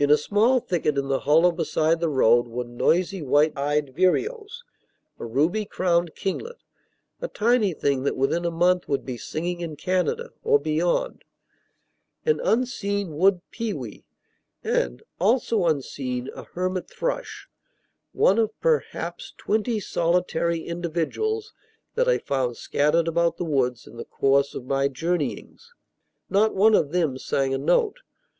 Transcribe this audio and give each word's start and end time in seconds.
In 0.00 0.10
a 0.10 0.16
small 0.16 0.58
thicket 0.58 0.98
in 0.98 1.06
the 1.06 1.20
hollow 1.20 1.52
beside 1.52 2.00
the 2.00 2.08
road 2.08 2.48
were 2.48 2.64
noisy 2.64 3.22
white 3.22 3.56
eyed 3.56 3.94
vireos, 3.94 4.64
a 5.16 5.24
ruby 5.24 5.64
crowned 5.64 6.16
kinglet, 6.16 6.58
a 7.20 7.28
tiny 7.28 7.72
thing 7.72 8.02
that 8.02 8.16
within 8.16 8.44
a 8.44 8.50
month 8.50 8.88
would 8.88 9.06
be 9.06 9.16
singing 9.16 9.60
in 9.60 9.76
Canada, 9.76 10.30
or 10.42 10.58
beyond, 10.58 11.22
an 12.26 12.40
unseen 12.42 13.16
wood 13.16 13.42
pewee, 13.52 14.04
and 14.64 15.04
(also 15.20 15.64
unseen) 15.66 16.28
a 16.34 16.42
hermit 16.42 16.90
thrush, 16.90 17.46
one 18.12 18.40
of 18.40 18.50
perhaps 18.60 19.34
twenty 19.36 19.78
solitary 19.78 20.62
individuals 20.64 21.54
that 21.94 22.08
I 22.08 22.18
found 22.18 22.56
scattered 22.56 23.06
about 23.06 23.36
the 23.36 23.44
woods 23.44 23.86
in 23.86 23.98
the 23.98 24.04
course 24.04 24.52
of 24.52 24.64
my 24.64 24.88
journeyings. 24.88 25.70
Not 26.28 26.56
one 26.56 26.74
of 26.74 26.90
them 26.90 27.16
sang 27.18 27.54
a 27.54 27.58
note. 27.58 27.98